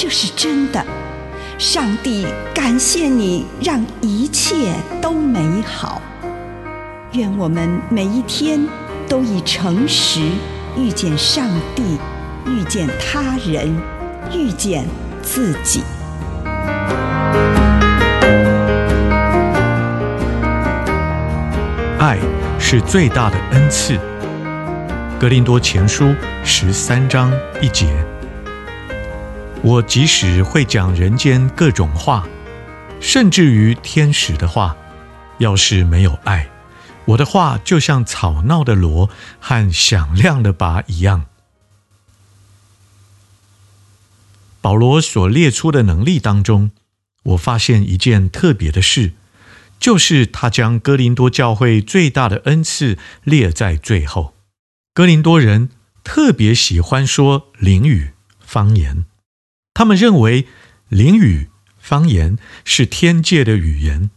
[0.00, 0.80] 这是真的。
[1.58, 6.00] 上帝感谢你，让一切都美好。
[7.14, 8.64] 愿我们每一天
[9.08, 10.20] 都以诚实
[10.76, 11.98] 遇见上帝，
[12.46, 13.76] 遇见他人，
[14.32, 14.86] 遇见
[15.20, 15.82] 自己。
[21.98, 22.16] 爱
[22.60, 23.98] 是最大的恩赐。
[25.18, 27.88] 格林多前书十三章一节：
[29.62, 32.26] 我即使会讲人间各种话，
[33.00, 34.76] 甚至于天使的话，
[35.38, 36.48] 要是没有爱，
[37.06, 41.26] 我的话就像吵闹的锣和响亮的鈸一样。
[44.60, 46.70] 保罗所列出的能力当中，
[47.24, 49.14] 我发现一件特别的事。
[49.80, 54.34] 就是他将哥林多教会最大的恩赐列在最后。
[54.92, 55.70] 哥林多人
[56.02, 59.04] 特别喜欢说灵语、方言，
[59.78, 60.48] 他们认为
[60.88, 64.10] 灵语、方言是天界的语言。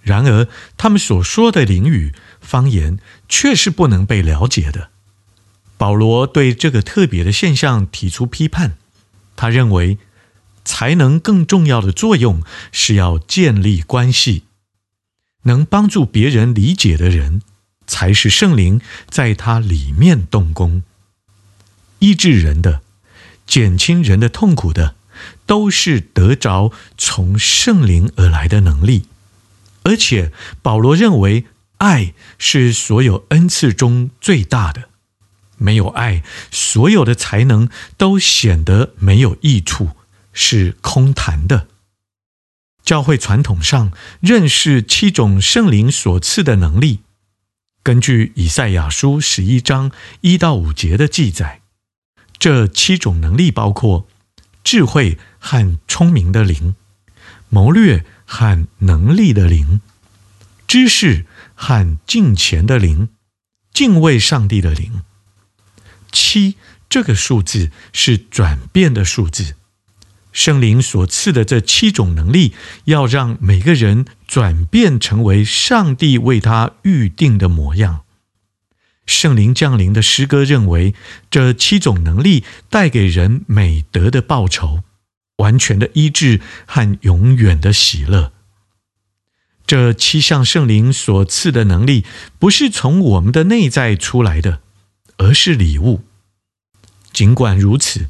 [0.00, 4.90] 然而，他们所说的灵语、方言却是不能被了解的。
[5.76, 8.76] 保罗对这个特别的现象提出批判。
[9.34, 9.98] 他认为，
[10.64, 14.44] 才能更重要的作用是要建立关系。
[15.42, 17.42] 能帮助别人理解的人，
[17.88, 18.80] 才是圣灵
[19.10, 20.84] 在他里面动工，
[21.98, 22.82] 医治人的、
[23.52, 24.94] 减轻人的痛苦的，
[25.44, 29.04] 都是得着从圣灵而来的能力。
[29.82, 30.32] 而且
[30.62, 31.44] 保罗认为，
[31.76, 34.88] 爱是所有恩赐中最大的。
[35.58, 37.68] 没有爱，所有的才能
[37.98, 39.90] 都显得没有益处，
[40.32, 41.68] 是空谈的。
[42.82, 47.00] 教会传统上认识七种圣灵所赐的能力。
[47.82, 49.90] 根据以赛亚书十一章
[50.22, 51.61] 一到五节的记载，
[52.42, 54.08] 这七种能力包括
[54.64, 56.74] 智慧和聪明的灵、
[57.48, 59.80] 谋略和能力的灵、
[60.66, 63.10] 知识和敬虔的灵、
[63.72, 65.02] 敬畏上帝的灵。
[66.10, 66.56] 七
[66.88, 69.54] 这个数字是转变的数字。
[70.32, 72.54] 圣灵所赐的这七种能力，
[72.86, 78.01] 要让每个人转变成为上帝为他预定的模样。
[79.06, 80.94] 圣灵降临的诗歌认为，
[81.30, 84.82] 这七种能力带给人美德的报酬、
[85.36, 88.32] 完全的医治和永远的喜乐。
[89.66, 92.04] 这七项圣灵所赐的能力，
[92.38, 94.60] 不是从我们的内在出来的，
[95.16, 96.04] 而是礼物。
[97.12, 98.08] 尽管如此，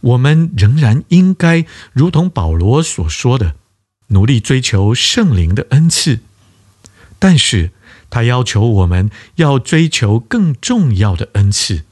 [0.00, 3.56] 我们仍然应该如同保罗所说的，
[4.08, 6.20] 努力追求圣灵的恩赐。
[7.18, 7.72] 但是
[8.10, 11.84] 他要求我们要追求更重要的恩赐。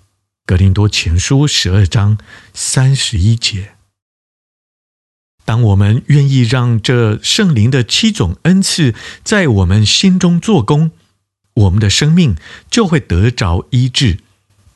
[0.45, 2.19] 格林多前书十二章
[2.53, 3.75] 三十一节。
[5.45, 10.91] 当我们愿意让这圣灵的七种恩赐在我们心中做工，
[11.55, 12.37] 我们的生命
[12.71, 14.19] 就会得着医治，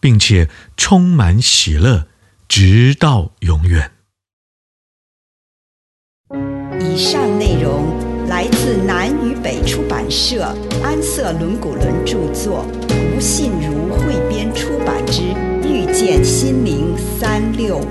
[0.00, 2.08] 并且充满喜乐。
[2.54, 3.92] 直到永远。
[6.78, 15.20] 以上内容来自南与北出版社安瑟伦古伦著作，吴信如汇编出版之
[15.62, 17.82] 《遇见心灵三六五》。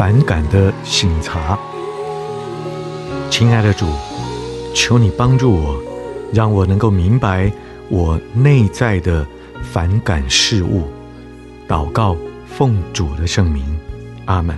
[0.00, 1.58] 反感的醒察，
[3.28, 3.84] 亲爱的主，
[4.74, 5.78] 求你帮助我，
[6.32, 7.52] 让我能够明白
[7.90, 9.26] 我内在的
[9.60, 10.84] 反感事物。
[11.68, 12.16] 祷告，
[12.46, 13.62] 奉主的圣名，
[14.24, 14.56] 阿门。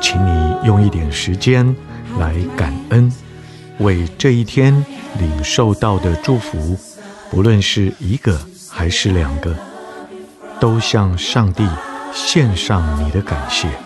[0.00, 1.76] 请你用一点时间
[2.18, 3.12] 来感恩，
[3.80, 4.72] 为这一天
[5.18, 6.78] 领受到的祝福，
[7.30, 9.54] 不论是一个还是两个，
[10.58, 11.68] 都向上帝。
[12.14, 13.83] 献上你的感谢。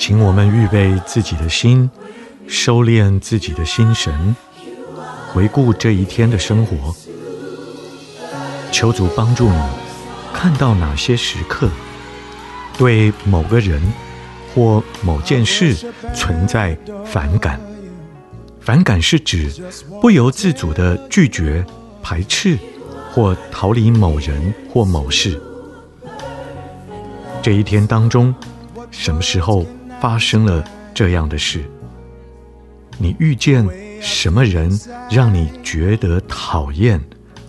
[0.00, 1.90] 请我们预备自己的心，
[2.48, 4.34] 收敛自己的心神，
[5.30, 6.96] 回顾这一天的生活。
[8.72, 9.60] 求主帮助你，
[10.32, 11.68] 看到哪些时刻
[12.78, 13.78] 对某个人
[14.54, 15.76] 或某件事
[16.14, 17.60] 存在反感。
[18.58, 19.52] 反感是指
[20.00, 21.62] 不由自主的拒绝、
[22.02, 22.58] 排斥
[23.12, 25.38] 或逃离某人或某事。
[27.42, 28.34] 这一天当中，
[28.90, 29.66] 什么时候
[30.00, 30.64] 发生了
[30.94, 31.62] 这样的事？
[32.98, 33.66] 你遇见
[34.02, 34.70] 什么人
[35.10, 37.00] 让你觉得讨厌、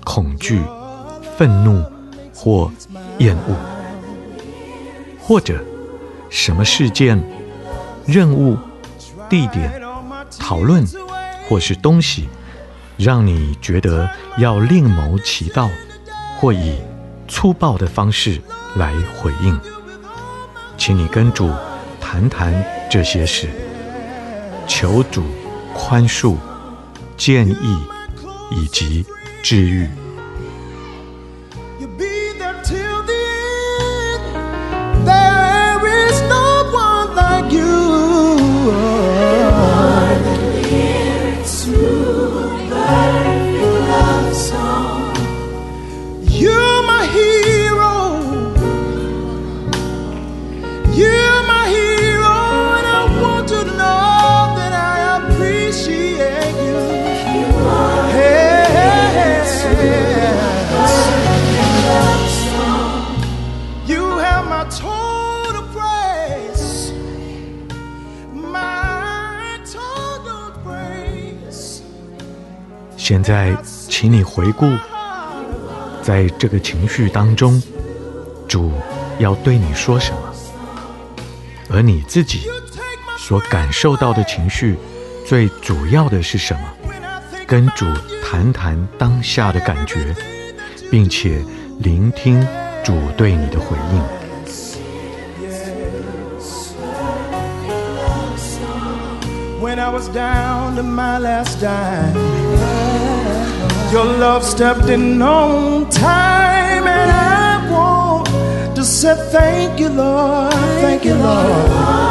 [0.03, 0.61] 恐惧、
[1.37, 1.83] 愤怒
[2.33, 2.71] 或
[3.19, 3.55] 厌恶？
[5.19, 5.63] 或者
[6.29, 7.21] 什么事件、
[8.05, 8.57] 任务、
[9.29, 9.81] 地点、
[10.39, 10.85] 讨论？
[11.47, 12.29] 或是东西，
[12.97, 15.69] 让你觉得要另谋其道，
[16.39, 16.79] 或以
[17.27, 18.39] 粗暴的方式
[18.77, 19.59] 来回应，
[20.77, 21.49] 请你跟主
[22.11, 22.53] 谈谈
[22.89, 23.47] 这些事，
[24.67, 25.23] 求主
[25.73, 26.35] 宽恕、
[27.15, 27.77] 建议
[28.51, 29.05] 以及
[29.41, 29.87] 治愈。
[73.11, 73.53] 现在，
[73.89, 74.71] 请你回顾，
[76.01, 77.61] 在这个情绪当中，
[78.47, 78.71] 主
[79.19, 80.17] 要对你说什么？
[81.69, 82.49] 而你自己
[83.17, 84.77] 所感受到的情绪，
[85.27, 86.61] 最主要的是什么？
[87.45, 87.85] 跟主
[88.23, 90.15] 谈谈当下的感觉，
[90.89, 91.43] 并且
[91.79, 92.39] 聆听
[92.81, 94.20] 主对你的回应。
[99.91, 102.15] Was down to my last dime,
[103.91, 110.53] your love stepped in on time, and I want to say thank you, Lord.
[110.53, 112.01] Thank you, Lord.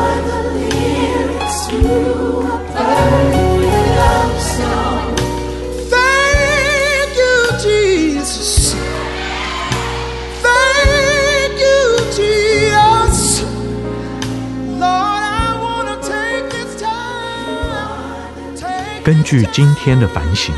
[19.30, 20.52] 去今天的反省，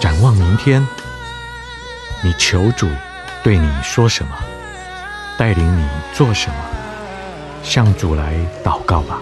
[0.00, 0.84] 展望明天，
[2.24, 2.88] 你求主
[3.40, 4.32] 对你说什么，
[5.38, 6.56] 带领你做什么，
[7.62, 9.20] 向主来祷告吧。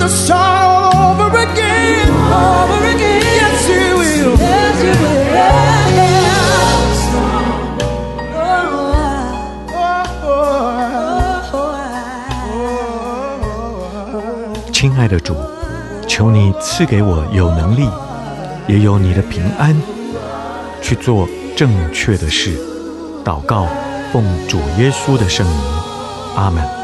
[0.00, 2.08] Be enough to start all over again.
[2.08, 3.22] Over again.
[3.22, 4.36] Yes, you will.
[4.38, 5.20] Yes, you will.
[9.72, 10.06] Oh,
[14.14, 15.36] oh, 亲爱的主，
[16.06, 17.88] 求你赐给我有能力，
[18.66, 19.76] 也有你的平安，
[20.80, 22.58] 去做正确的事。
[23.24, 23.66] 祷告，
[24.12, 25.56] 奉主耶稣的圣名，
[26.36, 26.79] 阿门。